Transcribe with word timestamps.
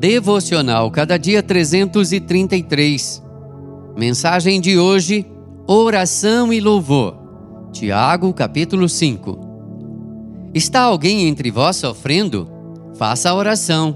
Devocional 0.00 0.90
Cada 0.90 1.18
Dia 1.18 1.42
333. 1.42 3.22
Mensagem 3.98 4.58
de 4.58 4.78
hoje: 4.78 5.26
Oração 5.66 6.50
e 6.50 6.58
Louvor. 6.58 7.18
Tiago, 7.70 8.32
capítulo 8.32 8.88
5. 8.88 10.50
Está 10.54 10.80
alguém 10.80 11.28
entre 11.28 11.50
vós 11.50 11.76
sofrendo? 11.76 12.50
Faça 12.94 13.28
a 13.28 13.34
oração. 13.34 13.94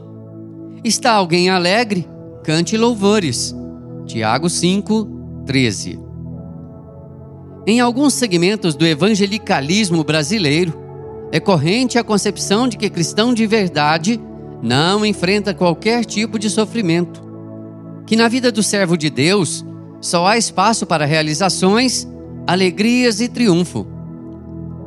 Está 0.84 1.12
alguém 1.12 1.48
alegre? 1.48 2.06
Cante 2.42 2.76
louvores. 2.76 3.56
Tiago 4.04 4.50
5, 4.50 5.08
13. 5.46 5.98
Em 7.66 7.80
alguns 7.80 8.12
segmentos 8.12 8.74
do 8.74 8.86
evangelicalismo 8.86 10.04
brasileiro, 10.04 10.74
é 11.32 11.40
corrente 11.40 11.98
a 11.98 12.04
concepção 12.04 12.68
de 12.68 12.76
que 12.76 12.90
cristão 12.90 13.32
de 13.32 13.46
verdade 13.46 14.20
não 14.64 15.04
enfrenta 15.04 15.52
qualquer 15.52 16.06
tipo 16.06 16.38
de 16.38 16.48
sofrimento, 16.48 17.22
que 18.06 18.16
na 18.16 18.28
vida 18.28 18.50
do 18.50 18.62
servo 18.62 18.96
de 18.96 19.10
Deus 19.10 19.62
só 20.00 20.26
há 20.26 20.38
espaço 20.38 20.86
para 20.86 21.04
realizações, 21.04 22.08
alegrias 22.46 23.20
e 23.20 23.28
triunfo. 23.28 23.86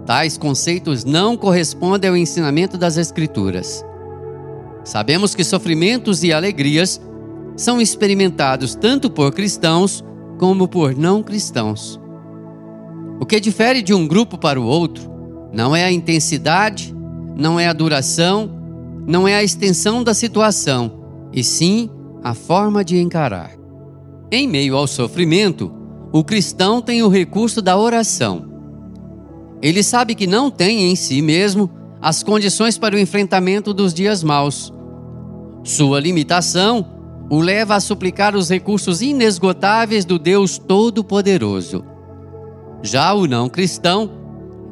Tais 0.04 0.36
conceitos 0.36 1.06
não 1.06 1.38
correspondem 1.38 2.10
ao 2.10 2.18
ensinamento 2.18 2.76
das 2.76 2.98
Escrituras. 2.98 3.86
Sabemos 4.84 5.36
que 5.36 5.44
sofrimentos 5.44 6.23
e 6.23 6.34
alegrias 6.34 7.00
são 7.56 7.80
experimentados 7.80 8.73
tanto 8.73 9.12
por 9.12 9.32
cristãos 9.32 10.04
como 10.40 10.68
por 10.68 10.96
não 10.96 11.22
cristãos. 11.22 12.00
O 13.20 13.26
que 13.28 13.40
difere 13.40 13.84
de 13.84 13.94
um 13.94 14.08
grupo 14.08 14.40
para 14.40 14.59
o 14.59 14.66
outro 14.66 15.08
não 15.54 15.76
é 15.76 15.84
a 15.84 15.92
intensidade, 15.92 16.96
não 17.36 17.59
é 17.59 17.68
a 17.68 17.73
duração, 17.73 18.57
não 19.08 19.26
é 19.26 19.36
a 19.36 19.44
extensão 19.44 20.04
da 20.04 20.14
situação, 20.14 20.92
e 21.32 21.42
sim 21.42 21.90
a 22.22 22.34
forma 22.34 22.84
de 22.84 23.00
encarar. 23.00 23.52
Em 24.30 24.45
meio 24.45 24.76
ao 24.76 24.86
sofrimento, 24.86 25.72
o 26.12 26.26
cristão 26.26 26.81
tem 26.81 27.02
o 27.02 27.08
recurso 27.08 27.62
da 27.62 27.78
oração. 27.78 28.46
Ele 29.62 29.81
sabe 29.81 30.14
que 30.14 30.28
não 30.28 30.52
tem 30.52 30.92
em 30.92 30.96
si 30.96 31.22
mesmo 31.22 31.70
as 32.02 32.22
condições 32.22 32.78
para 32.78 32.96
o 32.96 33.00
enfrentamento 33.00 33.73
dos 33.73 33.94
dias 33.94 34.22
maus. 34.22 34.73
Sua 35.64 36.02
limitação 36.02 36.86
o 37.30 37.40
leva 37.40 37.76
a 37.76 37.80
suplicar 37.80 38.36
os 38.36 38.50
recursos 38.50 39.02
inesgotáveis 39.02 40.03
do 40.03 40.20
Deus 40.20 40.58
Todo-Poderoso. 40.58 41.84
Já 42.84 43.14
o 43.14 43.26
não 43.26 43.50
cristão, 43.50 44.12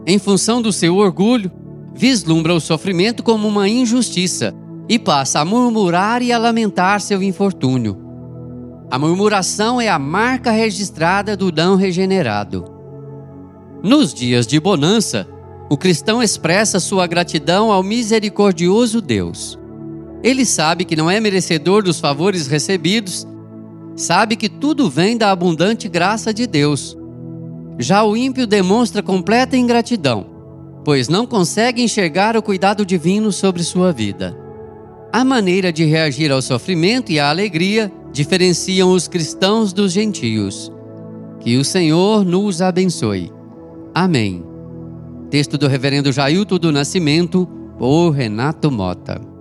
em 0.05 0.19
função 0.19 0.61
do 0.61 0.71
seu 0.71 0.97
orgulho, 0.97 1.51
vislumbra 1.95 2.53
o 2.53 2.59
sofrimento 2.59 3.23
como 3.23 3.47
uma 3.47 3.67
injustiça 3.67 4.53
e 4.87 4.99
passa 4.99 5.39
a 5.39 5.45
murmurar 5.45 6.21
e 6.21 6.31
a 6.31 6.37
lamentar 6.37 7.01
seu 7.01 7.23
infortúnio. 7.23 7.97
A 8.91 8.99
murmuração 8.99 9.81
é 9.81 9.87
a 9.87 9.97
marca 9.97 10.51
registrada 10.51 11.35
do 11.35 11.51
não 11.51 11.75
regenerado. 11.75 12.65
Nos 13.81 14.13
dias 14.13 14.45
de 14.45 14.59
bonança, 14.59 15.27
o 15.69 15.77
cristão 15.77 16.21
expressa 16.21 16.79
sua 16.79 17.07
gratidão 17.07 17.71
ao 17.71 17.81
misericordioso 17.81 19.01
Deus. 19.01 19.57
Ele 20.21 20.45
sabe 20.45 20.85
que 20.85 20.95
não 20.95 21.09
é 21.09 21.19
merecedor 21.19 21.81
dos 21.81 21.99
favores 21.99 22.45
recebidos, 22.45 23.25
sabe 23.95 24.35
que 24.35 24.49
tudo 24.49 24.89
vem 24.89 25.17
da 25.17 25.31
abundante 25.31 25.87
graça 25.87 26.33
de 26.33 26.45
Deus 26.45 26.95
já 27.77 28.03
o 28.03 28.15
ímpio 28.15 28.47
demonstra 28.47 29.03
completa 29.03 29.57
ingratidão, 29.57 30.25
pois 30.85 31.09
não 31.09 31.25
consegue 31.25 31.81
enxergar 31.81 32.37
o 32.37 32.43
cuidado 32.43 32.85
divino 32.85 33.31
sobre 33.31 33.63
sua 33.63 33.91
vida. 33.91 34.37
A 35.11 35.25
maneira 35.25 35.73
de 35.73 35.83
reagir 35.83 36.31
ao 36.31 36.41
sofrimento 36.41 37.11
e 37.11 37.19
à 37.19 37.29
alegria 37.29 37.91
diferenciam 38.13 38.91
os 38.91 39.07
cristãos 39.07 39.73
dos 39.73 39.91
gentios. 39.91 40.71
Que 41.39 41.57
o 41.57 41.65
Senhor 41.65 42.23
nos 42.23 42.61
abençoe. 42.61 43.31
Amém. 43.93 44.45
Texto 45.29 45.57
do 45.57 45.67
Reverendo 45.67 46.11
Jailton 46.11 46.57
do 46.59 46.71
Nascimento, 46.71 47.47
por 47.77 48.11
Renato 48.11 48.71
Mota. 48.71 49.34